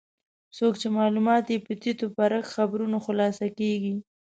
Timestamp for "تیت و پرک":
1.81-2.43